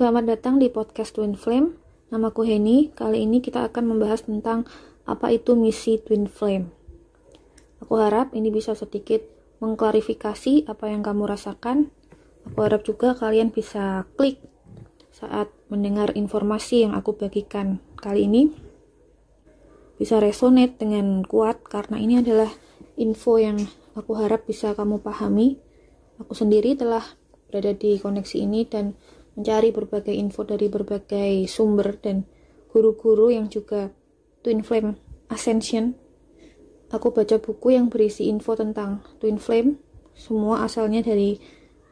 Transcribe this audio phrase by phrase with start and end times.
[0.00, 1.76] Selamat datang di podcast Twin Flame.
[2.08, 2.88] Namaku Heni.
[2.88, 4.64] Kali ini kita akan membahas tentang
[5.04, 6.72] apa itu misi Twin Flame.
[7.84, 9.20] Aku harap ini bisa sedikit
[9.60, 11.92] mengklarifikasi apa yang kamu rasakan.
[12.48, 14.40] Aku harap juga kalian bisa klik
[15.12, 18.56] saat mendengar informasi yang aku bagikan kali ini.
[20.00, 22.48] Bisa resonate dengan kuat karena ini adalah
[22.96, 23.60] info yang
[23.92, 25.60] aku harap bisa kamu pahami.
[26.24, 27.04] Aku sendiri telah
[27.52, 28.96] berada di koneksi ini dan
[29.38, 32.26] mencari berbagai info dari berbagai sumber dan
[32.70, 33.90] guru-guru yang juga
[34.40, 34.96] Twin Flame
[35.30, 35.94] Ascension.
[36.90, 39.78] Aku baca buku yang berisi info tentang Twin Flame,
[40.14, 41.38] semua asalnya dari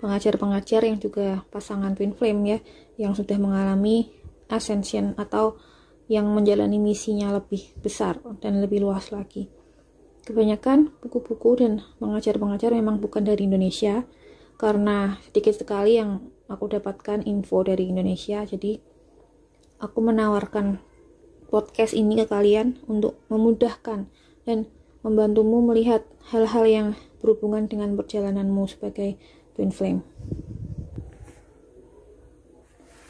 [0.03, 2.59] pengajar-pengajar yang juga pasangan Twin Flame ya,
[2.99, 4.11] yang sudah mengalami
[4.49, 5.61] Ascension atau
[6.09, 9.53] yang menjalani misinya lebih besar dan lebih luas lagi.
[10.25, 14.09] Kebanyakan buku-buku dan pengajar-pengajar memang bukan dari Indonesia,
[14.57, 18.81] karena sedikit sekali yang aku dapatkan info dari Indonesia jadi
[19.79, 20.83] aku menawarkan
[21.49, 24.11] podcast ini ke kalian untuk memudahkan
[24.45, 24.69] dan
[25.01, 26.89] membantumu melihat hal-hal yang
[27.23, 29.17] berhubungan dengan perjalananmu sebagai
[29.57, 30.01] twin flame.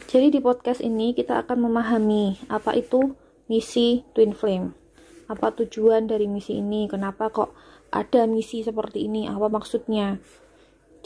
[0.09, 3.13] Jadi di podcast ini kita akan memahami apa itu
[3.51, 4.73] misi twin flame.
[5.29, 6.89] Apa tujuan dari misi ini?
[6.89, 7.53] Kenapa kok
[7.93, 9.29] ada misi seperti ini?
[9.29, 10.17] Apa maksudnya?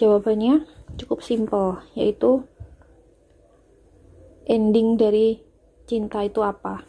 [0.00, 0.64] Jawabannya
[0.96, 2.44] cukup simpel, yaitu
[4.48, 5.40] ending dari
[5.86, 6.82] cinta itu apa.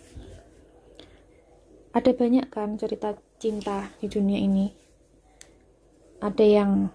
[1.93, 4.67] Ada banyak kan cerita cinta di dunia ini.
[6.23, 6.89] Ada yang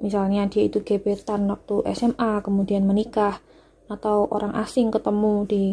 [0.00, 3.42] misalnya dia itu gebetan waktu SMA, kemudian menikah,
[3.90, 5.64] atau orang asing ketemu di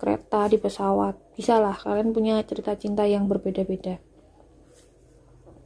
[0.00, 1.18] kereta, di pesawat.
[1.36, 4.00] Bisa lah, kalian punya cerita cinta yang berbeda-beda.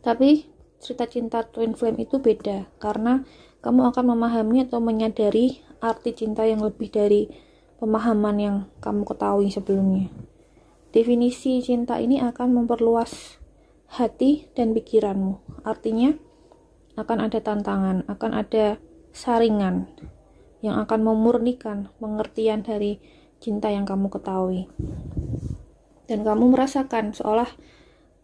[0.03, 0.54] Tapi
[0.85, 3.25] cerita cinta twin flame itu beda karena
[3.65, 7.33] kamu akan memahami atau menyadari arti cinta yang lebih dari
[7.81, 10.13] pemahaman yang kamu ketahui sebelumnya.
[10.93, 13.41] Definisi cinta ini akan memperluas
[13.89, 15.65] hati dan pikiranmu.
[15.65, 16.13] Artinya,
[16.95, 18.77] akan ada tantangan, akan ada
[19.11, 19.89] saringan
[20.61, 23.01] yang akan memurnikan pengertian dari
[23.41, 24.69] cinta yang kamu ketahui.
[26.05, 27.49] Dan kamu merasakan seolah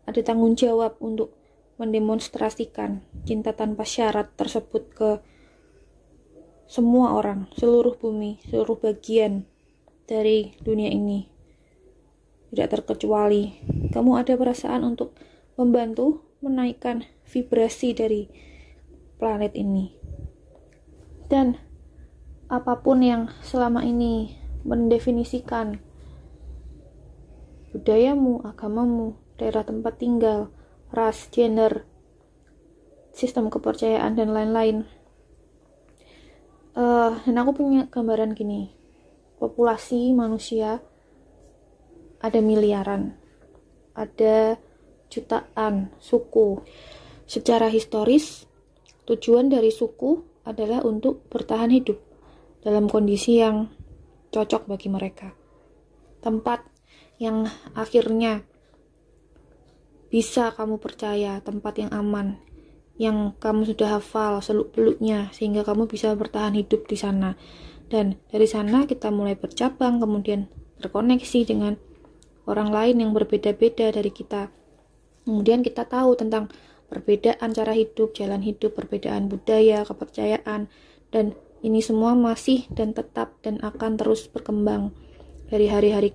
[0.05, 1.40] ada tanggung jawab untuk
[1.81, 5.11] mendemonstrasikan cinta tanpa syarat tersebut ke
[6.69, 9.49] semua orang, seluruh bumi, seluruh bagian
[10.05, 11.27] dari dunia ini.
[12.53, 13.57] Tidak terkecuali,
[13.91, 15.17] kamu ada perasaan untuk
[15.57, 18.29] membantu menaikkan vibrasi dari
[19.17, 19.97] planet ini.
[21.33, 21.57] Dan
[22.53, 25.81] apa pun yang selama ini mendefinisikan
[27.73, 30.51] budayamu, agamamu, daerah tempat tinggal,
[30.91, 31.87] ras, gender,
[33.15, 34.87] sistem kepercayaan dan lain-lain.
[36.75, 38.71] Uh, dan aku punya gambaran gini,
[39.43, 40.79] populasi manusia
[42.23, 43.17] ada miliaran,
[43.97, 44.61] ada
[45.11, 46.63] jutaan suku.
[47.27, 48.47] Secara historis,
[49.07, 51.99] tujuan dari suku adalah untuk bertahan hidup
[52.63, 53.71] dalam kondisi yang
[54.31, 55.35] cocok bagi mereka.
[56.23, 56.61] Tempat
[57.19, 58.45] yang akhirnya
[60.11, 62.37] bisa kamu percaya tempat yang aman
[63.01, 67.33] yang kamu sudah hafal seluk-beluknya sehingga kamu bisa bertahan hidup di sana.
[67.89, 70.53] Dan dari sana kita mulai bercabang kemudian
[70.85, 71.81] terkoneksi dengan
[72.45, 74.53] orang lain yang berbeda-beda dari kita.
[75.25, 76.53] Kemudian kita tahu tentang
[76.93, 80.69] perbedaan cara hidup, jalan hidup, perbedaan budaya, kepercayaan.
[81.09, 81.33] Dan
[81.65, 84.93] ini semua masih dan tetap dan akan terus berkembang
[85.49, 86.13] dari hari-hari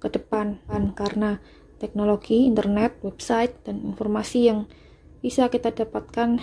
[0.00, 0.64] ke depan.
[0.96, 1.44] Karena
[1.82, 4.70] teknologi, internet, website, dan informasi yang
[5.18, 6.38] bisa kita dapatkan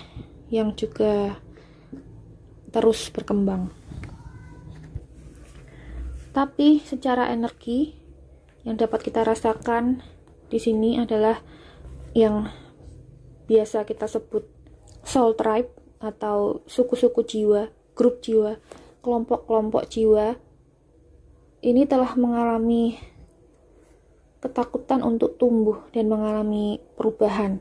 [0.51, 1.39] yang juga
[2.75, 3.71] terus berkembang.
[6.35, 7.95] Tapi secara energi
[8.67, 10.03] yang dapat kita rasakan
[10.51, 11.39] di sini adalah
[12.11, 12.51] yang
[13.47, 14.43] biasa kita sebut
[15.07, 15.71] soul tribe
[16.03, 18.59] atau suku-suku jiwa, grup jiwa,
[18.99, 20.35] kelompok-kelompok jiwa
[21.59, 22.95] ini telah mengalami
[24.39, 27.59] ketakutan untuk tumbuh dan mengalami perubahan.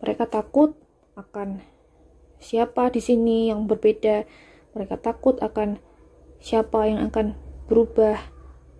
[0.00, 0.78] Mereka takut
[1.18, 1.60] akan
[2.40, 4.24] siapa di sini yang berbeda.
[4.72, 5.82] Mereka takut akan
[6.40, 7.36] siapa yang akan
[7.68, 8.16] berubah,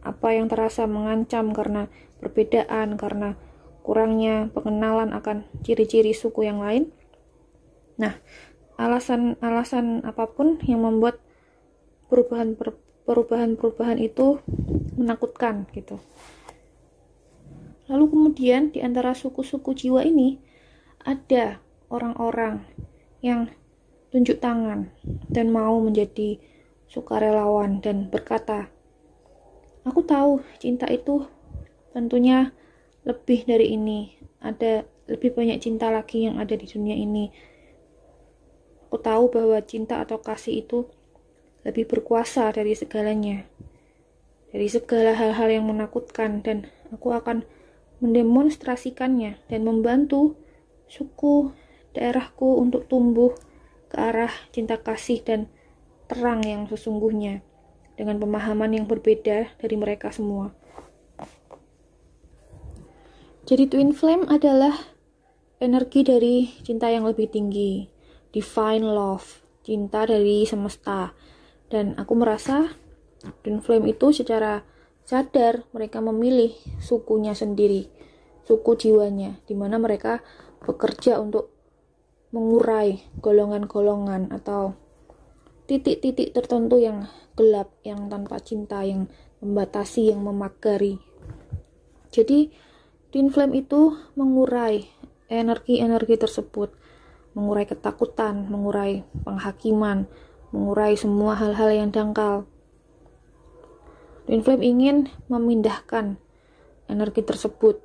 [0.01, 1.93] apa yang terasa mengancam karena
[2.23, 3.37] perbedaan, karena
[3.85, 6.89] kurangnya pengenalan akan ciri-ciri suku yang lain.
[8.01, 8.17] Nah,
[8.81, 11.21] alasan-alasan apa pun yang membuat
[12.09, 12.57] perubahan
[13.05, 14.41] perubahan-perubahan itu
[14.97, 16.01] menakutkan gitu.
[17.91, 20.39] Lalu kemudian di antara suku-suku jiwa ini
[21.03, 21.59] ada
[21.91, 22.63] orang-orang
[23.19, 23.51] yang
[24.15, 24.95] tunjuk tangan
[25.27, 26.39] dan mau menjadi
[26.87, 28.71] sukarelawan dan berkata,
[29.83, 31.27] Aku tahu cinta itu
[31.91, 32.55] tentunya
[33.03, 34.15] lebih dari ini.
[34.39, 37.33] Ada lebih banyak cinta lagi yang ada di dunia ini.
[38.87, 40.87] Aku tahu bahwa cinta atau kasih itu
[41.67, 43.49] lebih berkuasa dari segalanya.
[44.51, 47.47] Dari segala hal-hal yang menakutkan dan aku akan
[48.01, 50.37] mendemonstrasikannya dan membantu
[50.91, 51.53] suku
[51.93, 53.37] daerahku untuk tumbuh
[53.91, 55.51] ke arah cinta kasih dan
[56.11, 57.45] terang yang sesungguhnya
[57.95, 60.57] dengan pemahaman yang berbeda dari mereka semua.
[63.45, 64.73] Jadi twin flame adalah
[65.61, 67.91] energi dari cinta yang lebih tinggi,
[68.31, 71.13] divine love, cinta dari semesta.
[71.67, 72.71] Dan aku merasa
[73.43, 74.63] twin flame itu secara
[75.11, 77.91] sadar mereka memilih sukunya sendiri,
[78.47, 80.23] suku jiwanya, di mana mereka
[80.63, 81.51] bekerja untuk
[82.31, 84.79] mengurai golongan-golongan atau
[85.67, 89.11] titik-titik tertentu yang gelap, yang tanpa cinta, yang
[89.43, 91.03] membatasi, yang memagari.
[92.15, 92.55] Jadi,
[93.11, 94.87] twin flame itu mengurai
[95.27, 96.71] energi-energi tersebut,
[97.35, 100.07] mengurai ketakutan, mengurai penghakiman,
[100.55, 102.47] mengurai semua hal-hal yang dangkal
[104.31, 104.97] Twin Flame ingin
[105.27, 106.15] memindahkan
[106.87, 107.83] energi tersebut.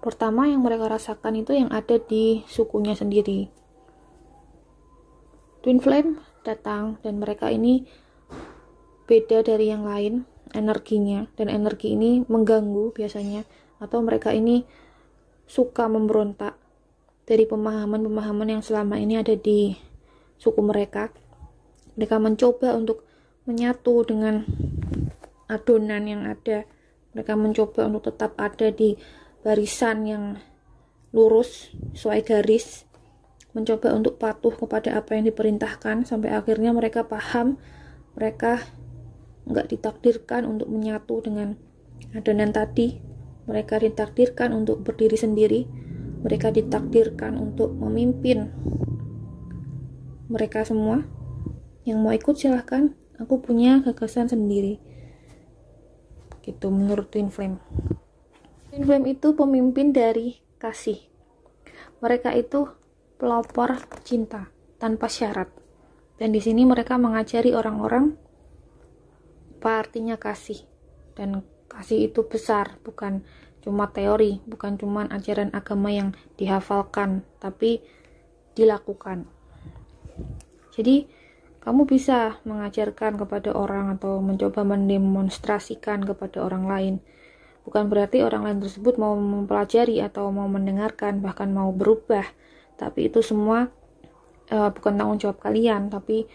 [0.00, 3.52] Pertama yang mereka rasakan itu yang ada di sukunya sendiri.
[5.60, 6.16] Twin Flame
[6.48, 7.84] datang dan mereka ini
[9.04, 10.24] beda dari yang lain
[10.56, 13.44] energinya dan energi ini mengganggu biasanya
[13.84, 14.64] atau mereka ini
[15.44, 16.56] suka memberontak
[17.28, 19.76] dari pemahaman-pemahaman yang selama ini ada di
[20.40, 21.12] suku mereka.
[22.00, 23.04] Mereka mencoba untuk
[23.44, 24.48] menyatu dengan
[25.50, 26.68] adonan yang ada.
[27.12, 28.96] Mereka mencoba untuk tetap ada di
[29.44, 30.24] barisan yang
[31.12, 32.88] lurus sesuai garis.
[33.52, 37.60] Mencoba untuk patuh kepada apa yang diperintahkan sampai akhirnya mereka paham.
[38.16, 38.64] Mereka
[39.44, 41.60] nggak ditakdirkan untuk menyatu dengan
[42.16, 42.96] adonan tadi.
[43.44, 45.68] Mereka ditakdirkan untuk berdiri sendiri.
[46.24, 48.48] Mereka ditakdirkan untuk memimpin
[50.32, 51.04] mereka semua.
[51.84, 52.96] Yang mau ikut silahkan.
[53.20, 54.80] Aku punya gagasan sendiri
[56.42, 57.62] gitu menurut Twin Flame.
[58.68, 60.98] Twin Flame itu pemimpin dari kasih.
[62.02, 62.66] Mereka itu
[63.16, 64.50] pelopor cinta
[64.82, 65.48] tanpa syarat.
[66.18, 68.18] Dan di sini mereka mengajari orang-orang
[69.62, 70.66] apa artinya kasih.
[71.14, 73.22] Dan kasih itu besar bukan
[73.62, 77.78] cuma teori bukan cuma ajaran agama yang dihafalkan tapi
[78.58, 79.30] dilakukan.
[80.74, 81.06] Jadi
[81.62, 86.94] kamu bisa mengajarkan kepada orang atau mencoba mendemonstrasikan kepada orang lain.
[87.62, 92.26] Bukan berarti orang lain tersebut mau mempelajari atau mau mendengarkan, bahkan mau berubah.
[92.74, 93.70] Tapi itu semua
[94.50, 96.26] uh, bukan tanggung jawab kalian, tapi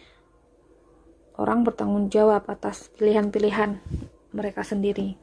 [1.36, 3.84] orang bertanggung jawab atas pilihan-pilihan
[4.32, 5.20] mereka sendiri.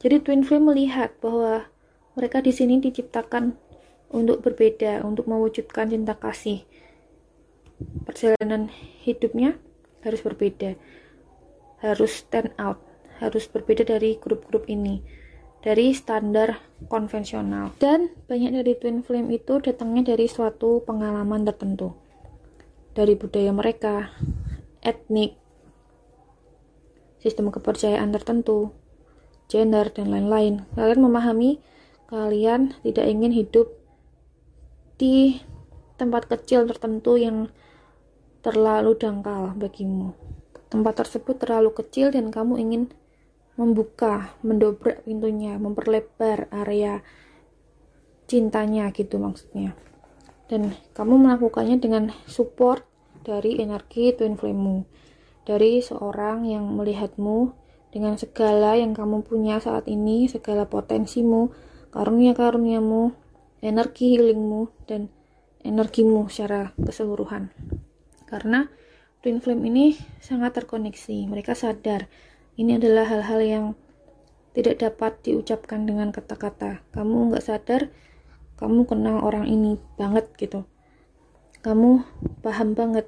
[0.00, 1.68] Jadi Twin Flame melihat bahwa
[2.16, 3.60] mereka di sini diciptakan
[4.08, 6.64] untuk berbeda, untuk mewujudkan cinta kasih
[8.04, 8.72] perjalanan
[9.04, 9.58] hidupnya
[10.04, 10.78] harus berbeda.
[11.82, 12.80] Harus stand out.
[13.20, 15.00] Harus berbeda dari grup-grup ini.
[15.60, 17.74] Dari standar konvensional.
[17.80, 21.96] Dan banyak dari twin flame itu datangnya dari suatu pengalaman tertentu.
[22.96, 24.14] Dari budaya mereka
[24.80, 25.36] etnik
[27.20, 28.70] sistem kepercayaan tertentu
[29.50, 30.62] gender dan lain-lain.
[30.78, 31.58] Kalian memahami
[32.06, 33.66] kalian tidak ingin hidup
[34.94, 35.42] di
[35.98, 37.50] tempat kecil tertentu yang
[38.46, 40.14] terlalu dangkal bagimu.
[40.70, 42.94] Tempat tersebut terlalu kecil dan kamu ingin
[43.58, 47.02] membuka, mendobrak pintunya, memperlebar area
[48.30, 49.74] cintanya gitu maksudnya.
[50.46, 52.86] Dan kamu melakukannya dengan support
[53.26, 54.86] dari energi twin flame
[55.42, 57.50] dari seorang yang melihatmu
[57.90, 61.50] dengan segala yang kamu punya saat ini, segala potensimu,
[61.90, 63.10] karunia-karuniamu,
[63.58, 65.10] energi healingmu, dan
[65.66, 67.50] energimu secara keseluruhan
[68.26, 68.68] karena
[69.24, 69.86] twin flame ini
[70.20, 72.10] sangat terkoneksi mereka sadar.
[72.56, 73.64] Ini adalah hal-hal yang
[74.56, 76.84] tidak dapat diucapkan dengan kata-kata.
[76.92, 77.92] Kamu nggak sadar
[78.56, 80.64] kamu kenal orang ini banget gitu.
[81.60, 82.08] Kamu
[82.40, 83.04] paham banget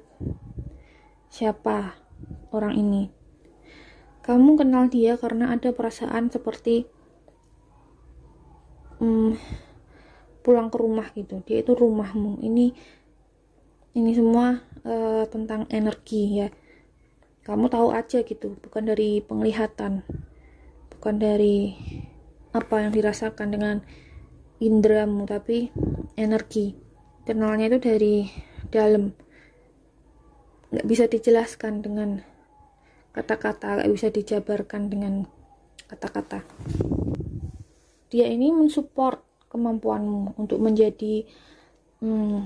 [1.33, 1.97] siapa
[2.53, 3.09] orang ini.
[4.21, 6.85] Kamu kenal dia karena ada perasaan seperti
[9.01, 9.41] hmm,
[10.45, 11.41] pulang ke rumah gitu.
[11.49, 12.45] Dia itu rumahmu.
[12.45, 12.77] Ini
[13.99, 16.47] ini semua uh, tentang energi ya.
[17.43, 20.05] Kamu tahu aja gitu bukan dari penglihatan
[20.99, 21.71] bukan dari
[22.51, 23.75] apa yang dirasakan dengan
[24.59, 25.71] indramu tapi
[26.19, 26.75] energi.
[27.23, 28.15] Kenalnya itu dari
[28.67, 29.15] dalam.
[30.69, 32.19] Nggak bisa dijelaskan dengan
[33.15, 35.13] kata-kata nggak bisa dijabarkan dengan
[35.87, 36.43] kata-kata.
[38.11, 41.25] Dia ini mensupport kemampuanmu untuk menjadi
[42.03, 42.37] hmm,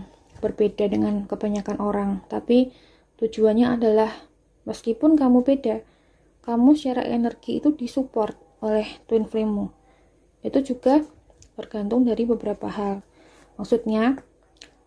[0.44, 2.20] berbeda dengan kebanyakan orang.
[2.28, 2.76] Tapi
[3.24, 4.12] tujuannya adalah
[4.68, 5.80] meskipun kamu beda
[6.44, 9.72] kamu secara energi itu disupport oleh twin flame-mu.
[10.44, 11.00] Itu juga
[11.56, 13.00] bergantung dari beberapa hal.
[13.56, 14.20] Maksudnya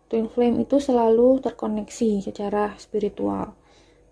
[0.05, 3.57] twin flame itu selalu terkoneksi secara spiritual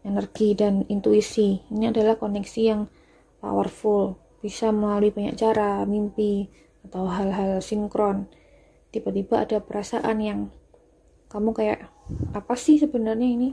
[0.02, 1.62] energi dan intuisi.
[1.70, 2.90] Ini adalah koneksi yang
[3.38, 6.50] powerful bisa melalui banyak cara mimpi
[6.90, 8.26] atau hal-hal sinkron.
[8.90, 10.40] Tiba-tiba ada perasaan yang
[11.30, 11.80] kamu kayak
[12.34, 13.50] apa sih sebenarnya ini?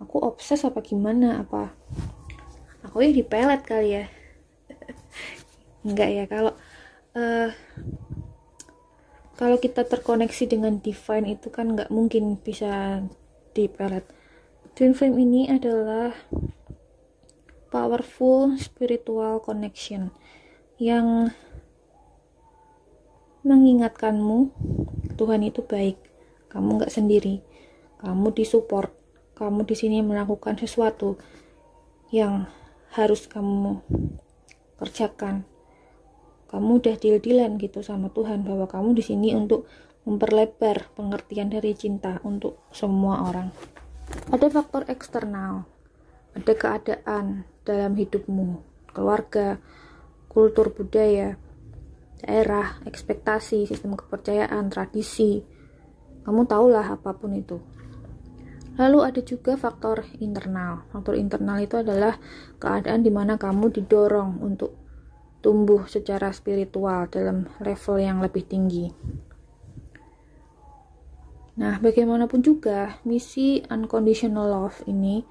[0.00, 1.44] Aku obses apa gimana?
[1.44, 1.72] Apa?
[2.84, 4.04] Aku ya dipelet kali ya.
[5.86, 6.52] Enggak ya kalau
[7.16, 7.50] uh,
[9.36, 13.04] kalau kita terkoneksi dengan divine itu kan nggak mungkin bisa
[13.52, 14.04] dipelet.
[14.76, 16.12] Twin flame ini adalah
[17.72, 20.12] powerful spiritual connection
[20.80, 21.32] yang
[23.44, 24.52] mengingatkanmu
[25.16, 26.05] Tuhan itu baik.
[26.52, 27.42] Kamu nggak sendiri.
[28.02, 28.92] Kamu disupport.
[29.36, 31.20] Kamu di sini melakukan sesuatu
[32.08, 32.48] yang
[32.96, 33.84] harus kamu
[34.80, 35.44] kerjakan.
[36.48, 39.68] Kamu udah deal-dealan gitu sama Tuhan bahwa kamu di sini untuk
[40.06, 43.50] memperlebar pengertian dari cinta untuk semua orang
[44.30, 45.66] ada faktor eksternal
[46.38, 48.62] ada keadaan dalam hidupmu
[48.94, 49.58] keluarga
[50.30, 51.34] kultur budaya
[52.22, 55.42] daerah ekspektasi sistem kepercayaan tradisi
[56.26, 57.62] kamu tahulah apa pun itu.
[58.76, 60.84] Lalu ada juga faktor internal.
[60.90, 62.18] Faktor internal itu adalah
[62.58, 64.74] keadaan di mana kamu didorong untuk
[65.40, 68.90] tumbuh secara spiritual dalam level yang lebih tinggi.
[71.56, 75.24] Nah, bagaimanapun juga, misi unconditional love ini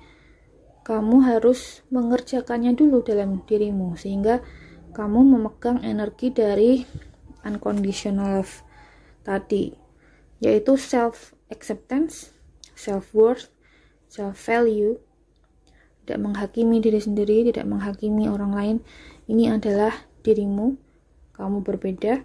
[0.81, 4.41] kamu harus mengerjakannya dulu dalam dirimu sehingga
[4.95, 6.81] kamu memegang energi dari
[7.45, 8.65] unconditional love
[9.21, 9.84] tadi,
[10.39, 12.35] yaitu self acceptance,
[12.75, 13.51] self worth,
[14.07, 14.99] self value,
[16.05, 18.77] tidak menghakimi diri sendiri, tidak menghakimi orang lain.
[19.25, 20.77] Ini adalah dirimu,
[21.33, 22.21] kamu berbeda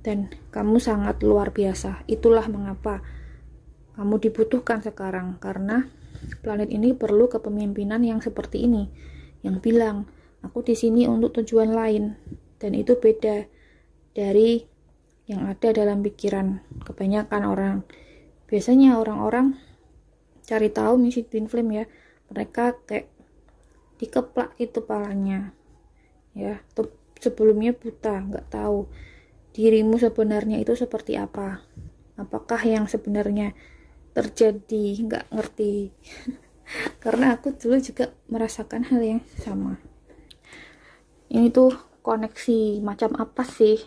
[0.00, 2.06] dan kamu sangat luar biasa.
[2.06, 3.02] Itulah mengapa
[3.98, 5.90] kamu dibutuhkan sekarang karena
[6.40, 8.88] planet ini perlu kepemimpinan yang seperti ini
[9.44, 10.08] yang bilang
[10.40, 12.16] aku di sini untuk tujuan lain
[12.60, 13.48] dan itu beda
[14.12, 14.69] dari
[15.30, 17.76] yang ada dalam pikiran kebanyakan orang.
[18.50, 19.54] Biasanya orang-orang
[20.42, 21.84] cari tahu misi twin flame ya.
[22.34, 23.06] Mereka kayak
[24.02, 25.54] dikeplak itu palanya.
[26.34, 26.58] Ya
[27.22, 28.90] sebelumnya buta nggak tahu
[29.54, 31.62] dirimu sebenarnya itu seperti apa.
[32.18, 33.54] Apakah yang sebenarnya
[34.10, 35.94] terjadi nggak ngerti.
[37.02, 39.78] Karena aku dulu juga merasakan hal yang sama.
[41.30, 41.70] Ini tuh
[42.02, 43.78] koneksi macam apa sih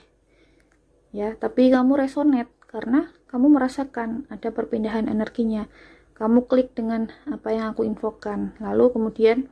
[1.13, 5.69] ya tapi kamu resonate karena kamu merasakan ada perpindahan energinya
[6.17, 9.47] kamu klik dengan apa yang aku infokan lalu kemudian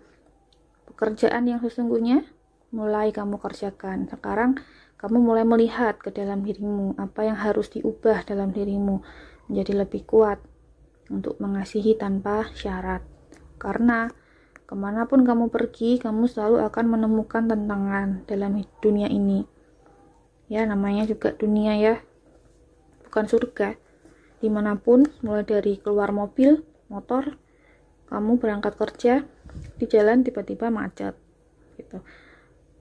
[0.90, 2.26] pekerjaan yang sesungguhnya
[2.74, 4.58] mulai kamu kerjakan sekarang
[4.98, 9.02] kamu mulai melihat ke dalam dirimu apa yang harus diubah dalam dirimu
[9.50, 10.38] menjadi lebih kuat
[11.12, 13.04] untuk mengasihi tanpa syarat.
[13.60, 14.08] Karena
[14.64, 19.44] ke mana pun kamu pergi, kamu selalu akan menemukan tantangan dalam dunia ini.
[20.52, 22.04] Ya, namanya juga dunia ya,
[23.08, 23.80] bukan surga.
[24.44, 26.60] Di mana pun, mulai dari keluar mobil,
[26.92, 27.40] motor,
[28.12, 29.24] kamu berangkat kerja,
[29.80, 31.16] di jalan tiba-tiba macet.
[31.80, 32.04] Gitu.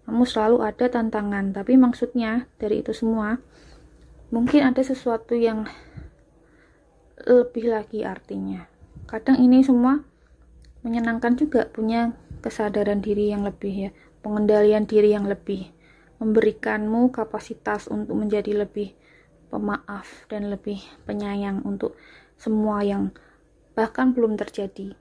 [0.02, 3.38] Kamu selalu ada tantangan, tapi maksudnya dari itu semua,
[4.34, 5.70] mungkin ada sesuatu yang
[7.22, 8.66] lebih lagi artinya.
[9.06, 10.02] Kadang ini semua
[10.82, 13.90] menyenangkan juga punya kesadaran diri yang lebih ya,
[14.26, 15.70] pengendalian diri yang lebih,
[16.20, 18.92] memberikanmu kapasitas untuk menjadi lebih
[19.48, 21.96] pemaaf dan lebih penyayang untuk
[22.36, 23.10] semua yang
[23.74, 24.94] bahkan belum terjadi.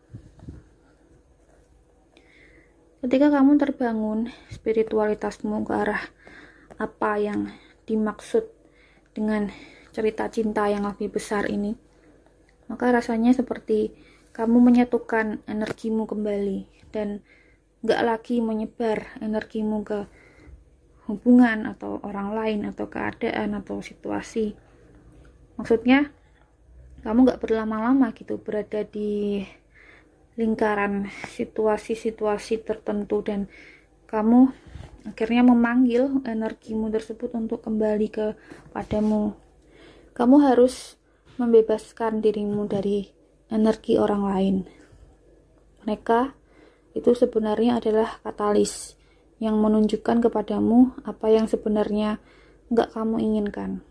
[3.00, 6.04] Ketika kamu terbangun spiritualitasmu ke arah
[6.80, 7.52] apa yang
[7.88, 8.44] dimaksud
[9.16, 9.52] dengan
[9.96, 11.76] cerita cinta yang lebih besar ini,
[12.68, 13.96] maka rasanya seperti
[14.36, 17.24] kamu menyatukan energimu kembali dan
[17.84, 20.08] gak lagi menyebar energimu ke
[21.10, 24.54] hubungan atau orang lain atau keadaan atau situasi.
[25.58, 26.14] Maksudnya
[27.02, 29.42] kamu gak berlama-lama gitu berada di
[30.38, 33.50] lingkaran situasi-situasi tertentu dan
[34.06, 34.54] kamu
[35.10, 38.38] akhirnya memanggil energimu tersebut untuk kembali ke
[38.72, 39.36] padamu
[40.20, 41.00] kamu harus
[41.40, 43.08] membebaskan dirimu dari
[43.48, 44.56] energi orang lain.
[45.88, 46.36] Mereka
[46.92, 48.99] itu sebenarnya adalah katalis
[49.40, 52.20] yang menunjukkan kepadamu apa yang sebenarnya
[52.70, 53.82] nggak kamu inginkan.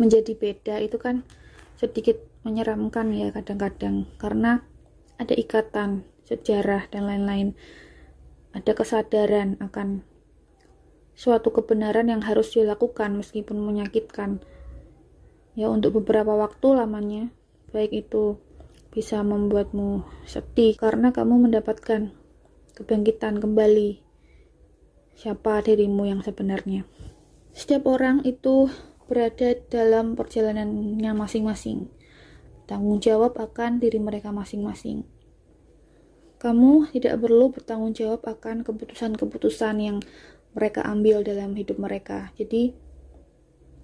[0.00, 1.24] Menjadi beda itu kan
[1.76, 4.64] sedikit menyeramkan ya kadang-kadang karena
[5.20, 7.52] ada ikatan sejarah dan lain-lain.
[8.56, 10.00] Ada kesadaran akan
[11.12, 14.40] suatu kebenaran yang harus dilakukan meskipun menyakitkan.
[15.56, 17.32] Ya untuk beberapa waktu lamanya,
[17.72, 18.40] baik itu
[18.92, 22.12] bisa membuatmu sedih karena kamu mendapatkan
[22.76, 24.04] kebangkitan kembali
[25.16, 26.84] siapa dirimu yang sebenarnya.
[27.56, 28.68] Setiap orang itu
[29.08, 31.88] berada dalam perjalanannya masing-masing.
[32.68, 35.08] Tanggung jawab akan diri mereka masing-masing.
[36.36, 40.04] Kamu tidak perlu bertanggung jawab akan keputusan-keputusan yang
[40.52, 42.28] mereka ambil dalam hidup mereka.
[42.36, 42.76] Jadi,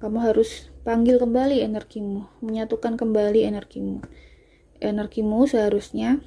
[0.05, 4.05] kamu harus panggil kembali energimu, menyatukan kembali energimu.
[4.85, 6.21] Energimu seharusnya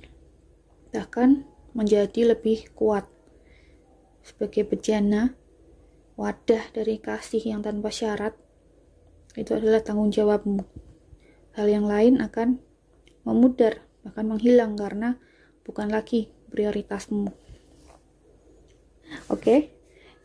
[0.90, 3.06] bahkan menjadi lebih kuat
[4.26, 5.36] sebagai bejana,
[6.18, 8.34] wadah dari kasih yang tanpa syarat,
[9.36, 10.64] itu adalah tanggung jawabmu.
[11.54, 12.58] Hal yang lain akan
[13.28, 15.20] memudar, bahkan menghilang karena
[15.68, 17.30] bukan lagi prioritasmu.
[19.30, 19.76] Oke,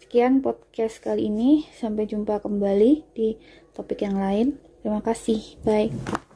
[0.01, 1.67] sekian podcast kali ini.
[1.77, 3.37] Sampai jumpa kembali di
[3.77, 4.57] topik yang lain.
[4.81, 5.61] Terima kasih.
[5.67, 6.30] Bye.